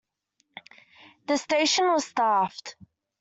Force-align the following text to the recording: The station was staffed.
The 1.27 1.37
station 1.37 1.89
was 1.91 2.05
staffed. 2.05 2.75